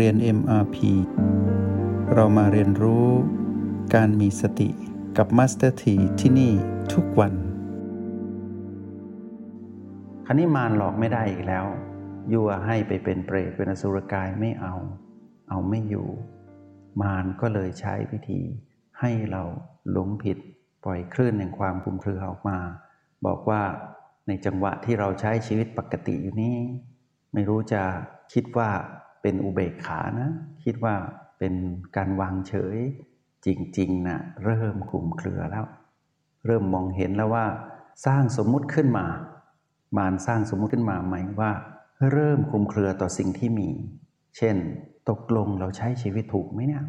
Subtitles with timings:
[0.00, 0.76] เรียน MRP
[2.14, 3.06] เรามาเรียนรู้
[3.94, 4.70] การมีสติ
[5.16, 6.52] กับ Master T ที่ที่นี่
[6.92, 7.34] ทุกวัน
[10.26, 11.66] คันนี้มารหลอกไม่ได้อีกแล้ว
[12.32, 14.74] ยั่วให้ไปเป็นเปรตเป็นอสุรกายไม่เอา
[15.48, 16.08] เอาไม่อยู่
[17.02, 18.40] มารก็เลยใช้วิธี
[19.00, 19.42] ให้เรา
[19.90, 20.38] หลงผิด
[20.84, 22.58] ปล่อยคลื่นแห่งความคุมเครือออกมา
[23.26, 23.62] บอกว่า
[24.28, 26.56] ในจังหวะที่เราใช้ชีวิตปกติอยู่นี้
[27.32, 27.82] ไม่รู้จะ
[28.32, 28.70] คิดว่า
[29.24, 30.30] เป็นอุเบกขานะ
[30.64, 30.94] คิดว่า
[31.38, 31.54] เป็น
[31.96, 32.76] การวางเฉย
[33.44, 35.66] จริงๆนะเริ่มคลุมเครือแล้ว
[36.46, 37.46] เริ่มมองเห็นแล้วว่า
[38.06, 39.06] สร้างสมมุติขึ้นมา
[39.96, 41.52] มารสร้างสมมุติขึ้นมาหมายว่า
[42.12, 43.68] เริ่มคลุมเครือต่อสิ่งที่มี
[44.36, 44.56] เช่น
[45.08, 46.84] ตกลงเราใช้ชีวิตถูกไหมเนี่ย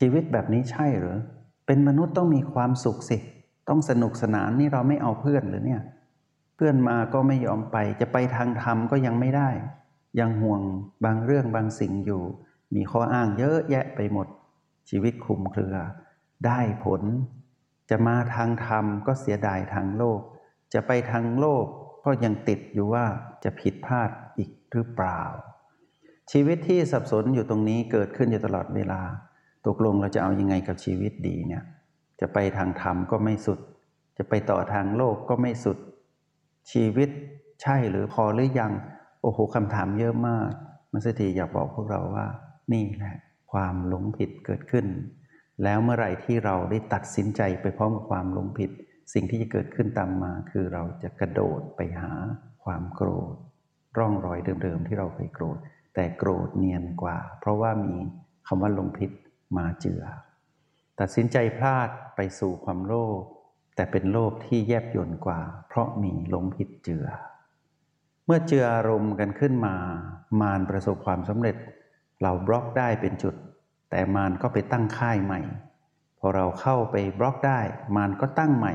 [0.00, 1.18] ชีวิตแบบนี้ใช่หรือ
[1.66, 3.18] เป็นมนุษย์ต้องมีความสุขสิ
[3.68, 5.82] ต้องสนุกสนานนี่เราไม่เอาเพื่อนหรือเนี่ย
[6.56, 9.50] เพื่อนมาก็ไม่ยอมไปจะไปทางธรรมก็ยังไม่ได้
[10.18, 10.62] ยังห่วง
[11.04, 12.22] บางเรื่องบางสิ่งอยู่
[12.74, 14.26] มีข้ออ้างเยอะแยะไปหมด
[14.90, 15.76] ชีวิตคุมเครือ
[16.46, 17.02] ได้ผล
[17.90, 20.20] จะมาทางธรรมก็เสียดายทางโลก
[20.74, 21.64] จะไปทางโลก
[22.04, 23.04] ก็ยังติดอยู่ว่า
[23.44, 25.20] จะผิดพลาดอีกหรือเปล่า
[26.32, 29.02] ชีวิตที่สับสนอยู่ตรงนี้เกิดขึ้นอยู่ตลอดเวลา
[29.66, 31.64] ตกลงเราจะเอาอยัางไงกับชีวิตดีเนี่ย
[32.20, 33.58] จะไปทางธรรมก็ไม่สุด
[34.18, 35.78] จะไปต่อทางโลกก็ไม่สุด
[36.72, 37.10] ชีวิต
[37.62, 38.72] ใช่หรือพอหรือยัง
[39.22, 40.50] โอ้โหคำถามเยอะมาก
[40.92, 42.26] มัสถีอยากบอกพวกเราว่า
[42.72, 43.16] นี่แหละ
[43.52, 44.86] ความหลงผิดเกิดขึ้น
[45.64, 48.70] แล้วเมื่อไหร่ที่เราได้ตัดสินใจไปพร้อมกับความหลงผิด
[49.12, 52.12] สิ่งที่จะเกิดขึ้นตามมา คือเราจะกระโดดไปหา
[52.64, 53.34] ความโกรธ
[53.98, 55.58] ร่องรอยเดิมๆที่เราเคยโกรธ
[55.94, 57.94] แต่โกรธเนียนกว่า เพราะว่ามี
[58.46, 59.10] คำว่าหลงผิด
[59.56, 60.02] มาเจือ
[61.00, 63.22] ตัดสินใจพลาดไปสู่ความโลภ
[63.76, 67.06] แต่เป็นโลภที่แยบยนกว่า เพราะมีหลงผิดเจือ
[68.32, 69.74] มื่อเจืออารมณ์กันขึ้นมา
[70.40, 71.56] มารประสบความสำเร็จ
[72.22, 73.34] เราบล็อกได้เป็นจุด
[73.90, 75.40] แต่มารก็ไปตั้งค่ายใหม่
[76.18, 77.60] พอเราเข้าไปบล็อกได้
[77.96, 78.74] มารก็ตั้งใหม่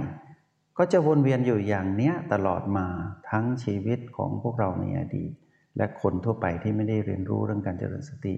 [0.78, 2.88] ก็จะวนเวียนอยู่อย่างเนี้ยตลอดมา
[3.30, 5.32] ทั้งชีวิตของพวกเราในอดีต
[5.78, 8.36] และคนทั่วไปที่ไม่ได้เรียนรู้เรื่องการเจริญสติ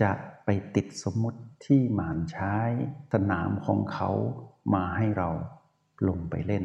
[0.00, 0.10] จะ
[0.44, 2.56] ไปติดสมมุติที่มารใช้
[3.12, 4.10] สนามของเขา
[4.74, 5.28] มาให้เรา
[6.08, 6.64] ลงไปเล่น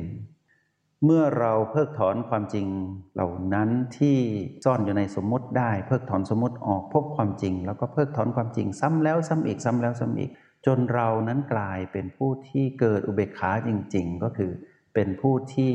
[1.06, 2.68] เมื่อเราเพิกถอนความจริง
[3.14, 4.18] เหล่านั้นที่
[4.66, 10.32] ซ่อนอยู่ในสมมติได้ เพิกถอนสมมติออกพบความจริง แล้วก็เพิกถอนความจริงซ้ำแล้วซ้ำอีกซ้ำแล้วซ้ำอีก
[10.66, 14.52] จนเรานั้นกลายเป็นผู้ที่เกิดอุเบกขาจริง ๆ ก็คือ
[14.94, 15.74] เป็นผู้ที่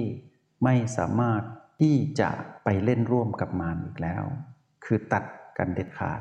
[0.65, 1.43] ไม่สามารถ
[1.81, 2.31] ที่จะ
[2.65, 4.25] ไปเล่นร่วมกับมารอีกแล้ว
[4.85, 5.25] คือตัด
[5.59, 6.21] กันเด็ดขาด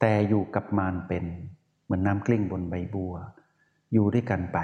[0.00, 1.24] แต่อยู่กับมารเป็น
[1.84, 3.14] เหมือนน้ำกลิ้งบนใบบัว
[3.92, 4.58] อยู่ด้วยกันไป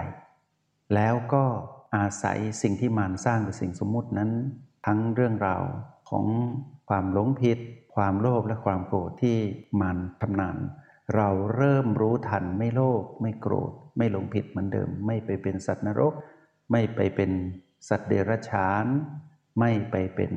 [0.95, 1.45] แล้วก็
[1.95, 4.31] อาศัยสิ่งที่มารสร้างหรือสิ่งสมมุตินั้น
[4.87, 5.63] ทั้งเรื่องราว
[6.11, 6.27] ของ
[6.89, 7.59] ความหลงผิด
[7.97, 9.37] ความโลภและความโกรธที่
[9.81, 10.57] มารทำนาน
[11.17, 16.13] เราเริ่มรู้ทันไม่โลภไม่โกรธ ไม่หลงผิดเหมือนเดิม ไม่ไปเป็นสัตว์นรก
[16.73, 17.31] ไม่ไปเป็น
[17.89, 18.87] สัตว์เดรัจฉาน
[19.61, 20.33] ไม่ไปเป็น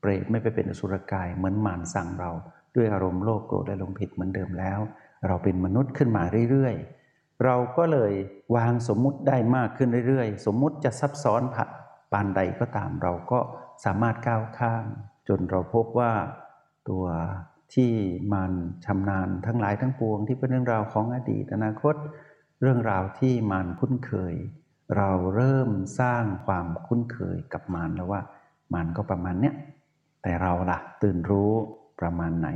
[0.00, 2.30] เปรตไม่ไปเป็นอสุรกายเหมือนมารสั่งเรา
[2.74, 4.78] ด้วยอารมณ์โลภโกรธและหลงผิดเหมือนเดิมแล้ว
[5.26, 6.95] เราเป็นมนุษย์ขึ้นมาเรื่อยๆ
[7.44, 8.12] เราก็เลย
[8.56, 11.68] วางสมมุติได้มากขึ้นเรื่อยๆ สมมุติจะซับซ้อนผัด
[12.12, 13.40] ปานใดก็ตามเราก็
[13.84, 14.86] สามารถก้าวข้าม
[15.28, 16.12] จนเราพบว่า
[16.88, 17.04] ตัว
[17.74, 17.92] ที่
[18.34, 18.52] มัน
[18.84, 21.94] ชำนาญทั้งหลายทั้งปวง ที่เป็นเรื่องราวของอดีตอนาคต
[22.62, 24.34] เรื่องราวที่มันคุ้นเคย
[24.96, 25.70] เราเริ่ม
[26.00, 28.20] สร้างความคุ้นเคยกับมันแล้วว่า
[28.74, 29.54] มันก็ประมาณเนี้ย
[30.22, 31.52] แต่เราล่ะตื่นรู้
[32.00, 32.48] ประมาณไหน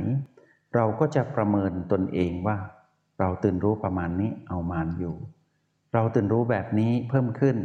[0.75, 2.57] เราก็จะประเมินตนเองว่า
[3.21, 5.15] เราตื่นรู้ประมาณนี้เอามานอยู่
[5.93, 7.57] เราตื่นรู้แบบนี้เพิ่มขึ้น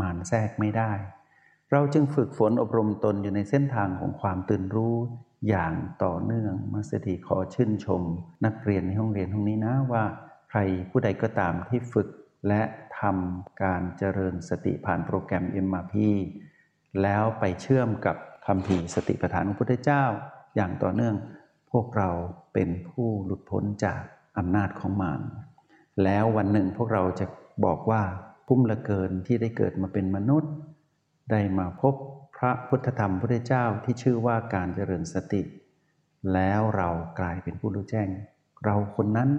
[0.00, 0.92] มานแทรกไม่ได้
[1.72, 4.96] เราจึงฝึกฝนอบรมตนอยู่ในเส้นทางของความตื่นรู้
[5.48, 8.02] อย่างต่อเนื่องมาสถีขอชื่นชม
[8.44, 10.04] นักเรียนในห้องเรียนห้องนี้นะว่า
[10.50, 10.58] ใคร
[10.90, 12.08] ผู้ใดก็ตามที่ฝึก
[12.48, 12.62] และ
[13.00, 15.94] ทำการเจริญสติผ่านโปรแกรม MRP
[17.02, 18.16] แล้วไปเชื่อมกับ
[18.46, 20.04] คำพีสติปัฏฐานของพระพุทธเจ้า
[20.56, 21.14] อย่างต่อเนื่อง
[21.72, 22.10] พวกเรา
[22.54, 24.02] เป็นผู้หลุดพ้นจาก
[24.38, 25.20] อำนาจของมาร
[26.04, 27.26] แล้ววันหนึ่งพวกเราจะ
[27.64, 28.02] บอกว่า
[28.46, 30.52] พุ่มละเกินที่ได้เกิดมาเป็นมนุษย์
[31.30, 31.94] ได้มาพบ
[32.36, 35.42] พระพุทธธรรมพระเจ้าที่ชื่อว่าการเจริญสติ
[36.32, 36.88] แล้วเรา
[37.18, 38.08] กลายเป็นผู้รู้แจ้ง
[38.64, 39.30] เราคนนั้น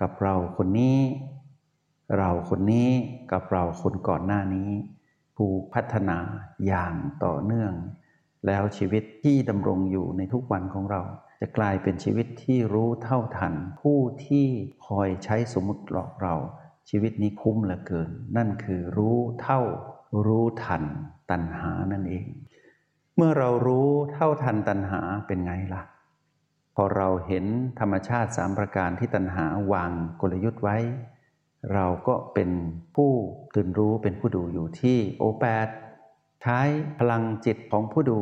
[0.00, 0.98] กับเราคนนี้
[2.18, 2.90] เราคนนี้
[3.32, 4.70] กับเราคนก่อนหน้านี้
[5.36, 6.18] ผู้พัฒนา
[6.66, 6.94] อย่าง
[7.24, 7.72] ต่อเนื่อง
[8.46, 11.02] แล้วชีวิตที่ดำรงอยู่ในทุกวันของเรา
[11.46, 14.46] จะกลายเป็นชีวิตที่รู้เท่าทัน ผู้ที่
[14.86, 16.34] คอยใช้สมมติหลอกเรา
[16.88, 19.60] ชีวิตนี้คุ้มเหลือเกิน นั่นคือรู้เท่า
[20.26, 20.82] รู้ทัน
[21.30, 22.26] ตัณหานั่นเอง
[23.16, 25.82] เมื่อเรารู้เท่าทันตัณหาเป็นไงล่ะ
[26.74, 27.44] พอเราเห็น
[27.80, 29.90] ธรรมชาติสามประการที่ตัณหาวาง
[30.20, 30.76] กลยุทธ์ไว้
[31.72, 32.50] เราก็เป็น
[32.94, 33.10] ผู้
[33.54, 35.68] ตื่นรู้เป็นผู้ดูอยู่ที่โอแปด
[36.42, 36.60] ใช้
[36.98, 38.20] พลังจิตของผู้ดู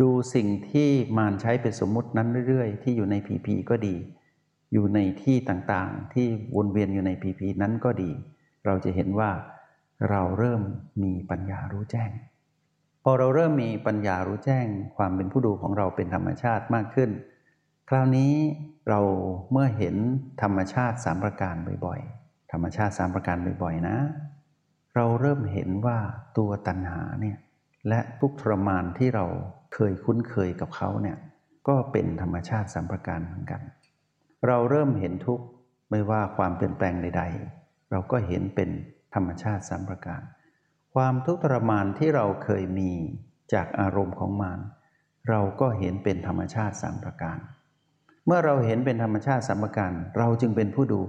[0.00, 0.88] ดูสิ่งที่
[1.18, 3.96] มารใช้เป็นสมมุตินั้นเรื่อย ๆ ที่อยู่ในผีผีก็ดี
[4.72, 6.26] อยู่ในที่ต่างๆ ที่
[6.56, 8.10] วนเวียนอยู่ในผีผีนั้นก็ดี
[8.66, 9.30] เราจะเห็นว่า
[10.10, 10.62] เราเริ่ม
[11.02, 12.10] มีปัญญารู้แจ้ง
[13.02, 14.66] พอเราเริ่มมีปัญญารู้แจ้ง
[14.96, 17.10] ความเป็นผู้ดูของเราเป็นธรรมชาติมากขึ้น
[17.88, 18.32] คราวนี้
[18.88, 19.00] เรา
[19.52, 19.96] เมื่อเห็น
[20.42, 21.54] ธรรมชาติสามประการ
[21.86, 23.96] บ่อยๆ ธรรมชาติสามประการบ่อยๆ นะ
[24.94, 25.98] เราเริ่มเห็นว่า
[26.38, 27.36] ตัวตัณหาเนี่ย
[27.88, 29.26] และทุกทรมานที่เรา
[29.74, 31.16] เคยคุ้นเคยกับเขาเนี่ย
[31.68, 33.60] ก็เป็นธรรมชาติสามประการเหมือนกัน
[34.46, 35.44] เราเริ่มเห็นทุกข์
[35.90, 37.22] ไม่ว่าความเปลี่ยนแปลงใด
[37.56, 38.70] ๆ เราก็เห็นเป็น
[39.14, 40.20] ธรรมชาติสามประการ
[40.94, 42.92] ความทุกข์ทรมานที่เราเคยมี
[43.52, 44.60] จากอารมณ์ของมาร
[45.28, 47.38] เราก็เห็นเป็นธรรมชาติสามประการ
[48.26, 51.00] เมื่อเราเห็นเป็นธรรมชาติสามประการ เราจึงเป็นผู้ดู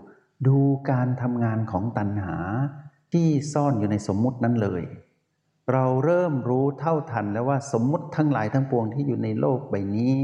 [0.48, 0.57] ดู
[0.92, 2.38] การทำงานของตัณหา
[3.13, 4.81] ที่ซ่อนอยู่ในสมมุตินั้นเลย
[5.74, 10.16] เราเริ่มรู้เท่าทันแล้วว่าสมมุติทั้งหลายทั้งปวงที่อยู่ในโลกใบนี้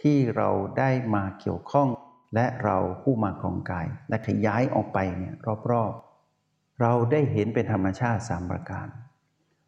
[0.00, 1.88] ที่เราได้มาเกี่ยวข้อง
[2.34, 5.34] และเราผู้มาครองกาย และขยายออกไปเนี่ย
[5.70, 8.86] รอบๆ เราได้เห็นเป็นธรรมชาติสามประการ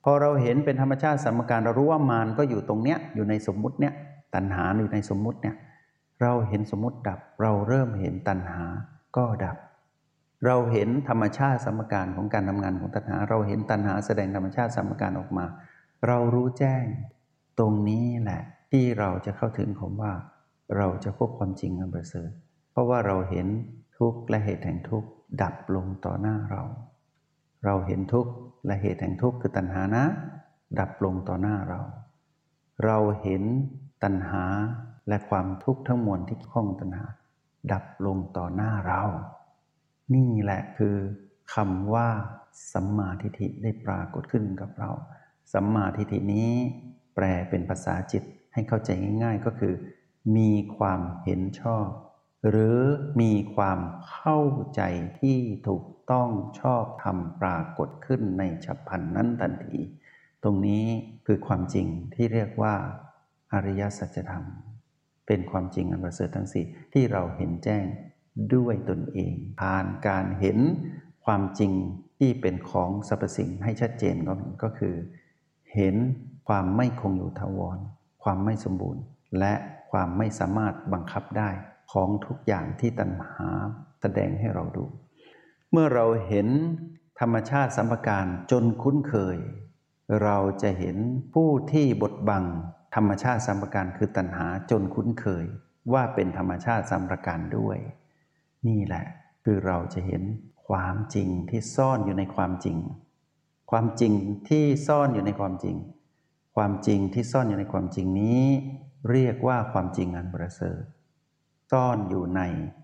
[0.04, 3.94] พอเราเห็นเป็นธรรมชาติสามประการเรารู้ว่ามารก็อยู่ตรงเนี้ยอยู่ในสมมุติเนี้ย
[4.34, 5.56] ตัณหาอยู่ในสมมุติเนี่ย
[6.22, 8.62] เราเห็นสมมุติดับ เราเริ่มเห็นตัณหา
[9.16, 9.56] ก็ดับ
[10.46, 15.46] เราเห็นธรรมชาติสมการของการทำงานของตัณหา เราเห็นตัณหาแสดงธรรมชาติสมการออกมา
[16.06, 16.84] เรารู้แจ้ง
[17.58, 20.12] ตรงนี้แหละ ที่เราจะเข้าถึงผมว่า
[20.76, 22.30] เราจะพบความจริงอันประเสริฐ
[22.70, 23.46] เพราะว่าเราเห็น
[23.98, 25.08] ทุกข์และเหตุแห่งทุกข์
[25.42, 26.62] ดับลงต่อหน้าเรา
[27.64, 28.32] เราเห็นทุกข์
[28.66, 30.04] และเหตุแห่งทุกข์คือตัณหานะ
[30.78, 31.80] ดับลงต่อหน้าเรา
[32.84, 33.42] เราเห็น
[34.02, 34.44] ตัณหา
[35.08, 37.06] และความทุกข์ทั้งมวลที่ข้องตัณหา
[37.72, 39.02] ดับลงต่อหน้าเรา
[40.14, 40.96] นี่แหละคือ
[41.54, 42.08] คำว่า
[42.72, 44.90] สัมมาทิฏฐิได้ปรากฏขึ้นกับเรา
[45.52, 46.50] สัมมาทิฏฐินี้
[47.14, 48.22] แปลเป็นภาษาจิต
[48.52, 48.90] ให้เข้าใจ
[49.24, 49.74] ง่าย ๆ ก็คือ
[50.36, 51.86] มีความเห็นชอบ
[52.48, 52.78] หรือ
[53.20, 53.78] มีความ
[54.10, 54.40] เข้า
[54.74, 54.82] ใจ
[55.20, 55.38] ที่
[55.68, 59.78] ถูกต้องชอบทำปรากฏขึ้นในฉับพลันนั้นทันที
[60.42, 60.84] ตรงนี้
[61.26, 62.74] คือความจริงที่เรียกว่า
[63.52, 64.44] อริยสัจธรรม
[65.26, 67.84] เป็นความจริงอันประเสริฐทั้งสี่ที่เราเห็นแจ้ง
[68.54, 70.58] ด้วยตนเอง ผ่านการเห็น
[71.24, 71.72] ความจริง
[72.18, 74.16] ที่เป็นของสรรพสิ่งให้ชัดเจน
[74.62, 74.94] ก็คือ
[75.74, 75.96] เห็น
[76.48, 77.78] ความไม่คงอยู่ถาวร
[78.22, 79.02] ความไม่สมบูรณ์
[79.38, 79.54] และ
[79.90, 81.50] ความไม่สามารถบังคับได้
[81.92, 83.48] ของทุกอย่างที่ตัณหา
[84.00, 84.84] แสดงให้เราดู
[85.72, 86.48] เมื่อเราเห็น
[87.20, 89.38] ธรรมชาติสัมปการจนคุ้นเคย
[90.22, 90.96] เราจะเห็น
[91.34, 92.44] ผู้ที่บดบัง
[92.94, 95.44] ธรรมชาติสัมปการคือตัณหาจนคุ้นเคย
[95.92, 97.78] ว่าเป็นธรรมชาติสัมปการด้วย
[98.66, 99.04] นี่แหละ
[99.44, 100.22] คือเราจะเห็น
[100.68, 102.78] ความจริงที่ซ่อนอยู่ในความจริง
[103.70, 104.12] ความจริง
[104.48, 105.76] ที่ซ่อนอยู่ในความจริง
[106.56, 108.44] ความจริงที่ซ่อนอยู่ในความจริงนี้
[109.10, 110.82] เรียกว่าความจริงอันประเสริฐ
[111.72, 112.42] ซ่อนอยู่ใน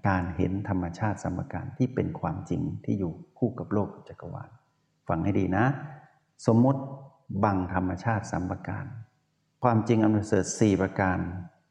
[0.09, 4.51] การเห็นธรรมชาติสมการที่เป็นความจริงที่อยู่คู่กับโลกจักรวาล
[5.09, 5.65] ฟังให้ดีนะ
[6.47, 6.83] สมมติ
[7.45, 8.87] บังธรรมชาติสัมปการ
[9.63, 11.19] ความจริงอันประเสริฐสี่ประการ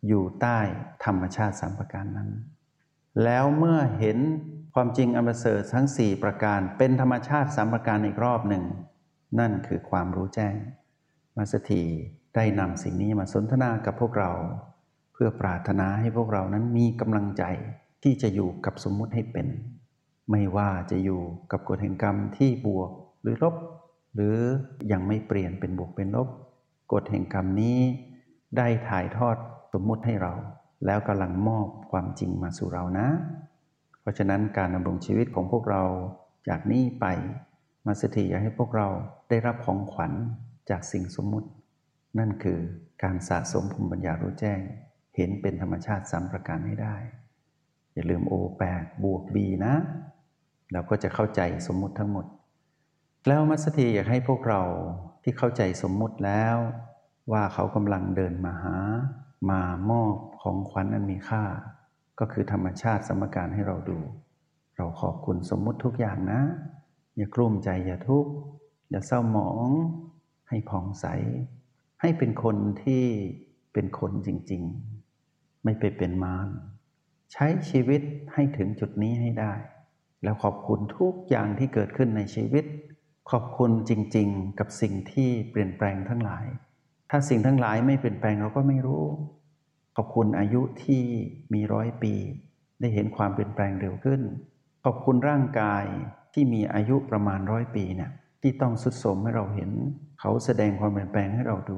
[0.07, 0.59] อยู่ใต้
[1.05, 2.29] ธรรมชาติสัมปการนั้น
[3.23, 4.17] แล้วเมื่อเห็น
[4.73, 8.63] ความจริงอันประเสริฐทั้งสี่ประการ เป็นธรรมชาติสามประการอีกรอบหนึ่ง
[9.39, 10.55] นั่นคือความรู้แจ้ง
[11.37, 11.83] มาสถี
[12.35, 14.31] ได้นำสิ่งนี้มาสนทนากับพวกเรา
[15.13, 17.43] เพื่อปรารถนาให้พวกเรานั้นมีกำลังใจ
[18.03, 19.47] ที่จะอยู่กับสมมุติให้เป็น
[20.31, 22.91] ไม่ว่าจะอยู่กับกฎแห่งกรรมที่บวก
[23.21, 23.55] หรือลบ
[24.15, 24.35] หรือ
[24.91, 26.27] ยังไม่เปลี่ยนเป็นบวกเป็นลบ
[26.93, 27.79] กฎแห่งกรรมนี้
[28.57, 29.37] ได้ถ่ายทอด
[29.73, 30.33] สมมุติให้เรา
[30.85, 33.07] แล้วกำลังมอบความจริงมาสู่เรานะ
[34.01, 35.83] เพราะฉะนั้นการดำรงชีวิตของพวกเรา
[36.49, 37.05] จากนี้ไป
[37.85, 38.87] มาสถิอยากให้พวกเรา
[39.29, 40.13] ได้รับของขวัญ
[40.69, 41.49] จากสิ่งสมมุติ
[42.19, 42.59] นั่นคือ
[43.03, 44.59] การสะสมภูมิปัญญารู้แจ้ง
[45.15, 46.95] เห็นเป็นธรรมชาติสามประการให้ได้
[47.93, 49.75] อย่าลืมโอแปดบวกบีนะ
[50.71, 52.25] เราก็จะเข้าใจสมมุติทั้งหมด
[53.27, 54.61] แล้วมัสถีอยากให้พวกเรา
[55.23, 56.57] ที่เข้าใจสมมุติแล้ว
[57.31, 58.75] ว่าเขากำลังเดินมาหา
[59.49, 61.43] มามอบของขวัญอันมีค่า
[62.19, 63.99] ก็คือธรรมชาติสมการให้เราดู
[64.77, 66.41] เราขอบคุณสมมุติทุกอย่างนะ
[67.17, 68.31] อย่ากลุ้มใจอย่าทุกข์
[68.89, 69.69] อย่าเศร้าหมอง
[70.49, 71.05] ให้ผ่องใส
[72.01, 73.03] ให้เป็นคนที่
[73.73, 74.63] เป็นคนจริง
[75.13, 76.49] ๆ ไม่ไปเป็นมาร
[77.33, 78.01] ใช้ชีวิต
[78.33, 79.53] ให้ถึงจุดนี้ให้ได้
[80.23, 82.65] แล้วขอบคุณทุกอย่างที่เกิดขึ้นในชีวิต
[83.31, 86.45] ขอบคุณจริง ๆ กับสิ่งที่เปลี่ยนแปลงทั้งหลาย
[87.15, 89.05] ถ้าสิ่งทั้งหลายไม่เปลี่ยนแปลงเราก็ไม่รู้
[89.95, 91.03] ขอบคุณอายุที่
[91.53, 92.13] มีร้อยปี
[92.79, 94.21] ได้เห็นความเปลี่ยนแปลงเร็วขึ้น
[94.83, 95.83] ขอบคุณร่างกาย
[96.33, 99.69] ที่มีอายุประมาณร้อยปีเนี่ยที่ต้องสุดสมให้เราเห็น
[100.19, 101.77] เขาแสดงความเปลี่ยนแปลงให้เราดู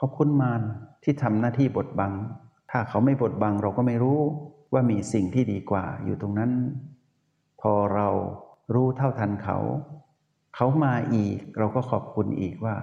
[0.00, 0.62] ขอบคุณมาร
[1.02, 2.12] ที่ทำหน้าที่บดบัง
[2.70, 4.20] ถ้าเขาไม่บดบังเราก็ไม่รู้
[4.72, 6.52] ว่ามีสิ่งที่ดีกว่าอยู่ตรงนั้น
[7.60, 8.08] พอเรา
[8.74, 9.58] รู้เท่าทันเขา
[10.54, 12.76] เขามาอีกเราก็ขอบคุณอีกว่า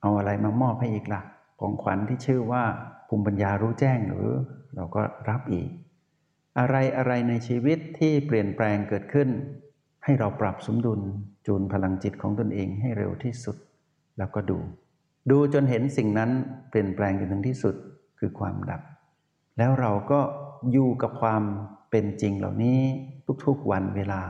[0.00, 1.22] เอาอะไรมามอบให้อีกละ่ะ
[1.60, 2.64] ของขวัญที่ชื่อว่า
[3.08, 4.30] ภูมิปัญญารู้แจ้งหรือ
[4.74, 5.68] เราก็รับอีก
[6.58, 9.28] อะไรอะไรในชีวิตที่เปลี่ยนแปลงเกิดขึ้น
[10.04, 11.00] ให้เราปรับสมดุล
[11.46, 13.56] จูนพลังจิตของตนเองให้เร็วที่สุด
[14.18, 14.58] แล้วก็ดู
[15.30, 16.30] ดูจนเห็นสิ่งนั้น
[16.70, 17.74] เปลี่ยนแปลงจนถึงที่สุด
[18.18, 18.82] คือความดับ
[19.58, 20.20] แล้วเราก็
[20.72, 21.42] อยู่กับความ
[21.90, 22.80] เป็นจริงเหล่านี้
[23.46, 24.22] ทุกๆวันเวลา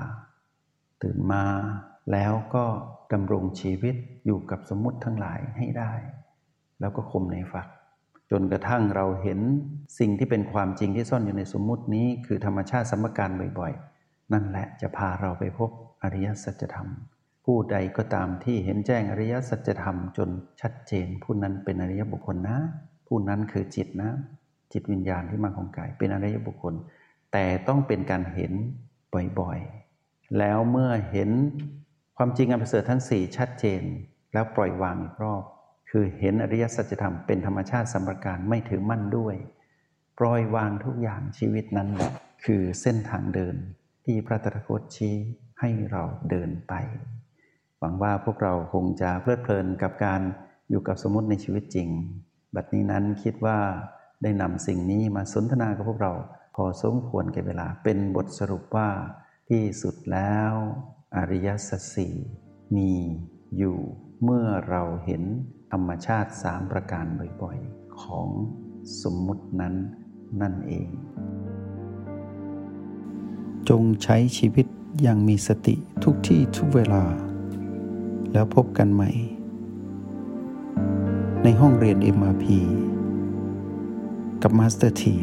[1.02, 1.44] ตื่นมา
[2.12, 2.64] แล้วก็
[3.12, 3.94] ดำรงชีวิต
[4.26, 5.92] อยู่กับสมมติทั้งหลายให้ได้
[6.80, 7.66] แล้วก็คมในฝัก
[8.30, 9.40] จนกระทั่งเราเห็น
[9.98, 15.70] สิ่งที่เป็นความจริงที่ซ่อนอยู่ในสมมุตินี้ คือธรรมชาติสมการบ่อยๆ นั่นแหละจะพาเราไปพบ
[16.02, 16.88] อริยสัจธรรม
[17.44, 20.28] ผู้ใดก็ตามที่เห็นแจ้งอริยสัจธรรมจน
[20.60, 22.58] ชัดเจน ผู้นั้นเป็นอริยบุคคลนะ
[23.06, 24.10] ผู้นั้นคือจิตนะ
[24.72, 26.74] จิตวิญญาณที่มาของกายเป็นอริยบุคคล
[27.32, 28.52] แต่ต้องเป็นการเห็น
[29.40, 31.30] บ่อยๆ แล้วเมื่อเห็น
[32.16, 33.82] ความจริงอันประเสริฐทั้งสี่ชัดเจน
[34.36, 35.42] แล้วปล่อยวางอีกรอบ
[35.90, 39.34] คือเห็นอริยสัจธรรมเป็นธรรมชาติสัมปการไม่ถือมั่นด้วย
[40.18, 42.12] ปล่อยวางทุกอย่างชีวิตนั้นแหละ
[42.44, 43.56] คือเส้นทางเดิน
[44.04, 45.14] ที่พระตถาคตชี้
[45.60, 46.72] ให้เราเดินไป
[47.78, 50.20] หวังว่าพวกเราคงจะเพลิดเพลินกับการ
[50.70, 51.88] อยู่กับสมมติในชีวิตจริง
[52.54, 53.58] บัดนี้นั้นคิดว่า
[54.22, 56.12] ได้นำสิ่งนี้มาสนทนากับพวกเรา
[56.54, 58.88] พอสมควรแก่เวลาเป็นบทสรุปว่า
[59.48, 60.52] ที่สุดแล้ว
[61.16, 62.14] อริยสัจสี่
[62.76, 62.90] มี
[63.58, 63.78] อยู่
[64.24, 65.22] เมื่อเราเห็น
[65.72, 67.04] ธรรมชาติสามประการ
[67.42, 68.28] บ่อยๆ ของ
[69.02, 69.74] สมมุตินั้น
[70.40, 70.88] นั่นเอง
[73.68, 74.66] จงใช้ชีวิต
[75.02, 77.04] อย่างมีสติทุกที่ทุกเวลา
[78.32, 79.10] แล้วพบกันใหม่
[81.42, 82.44] ในห้องเรียน MRP
[84.42, 85.16] กับ Master T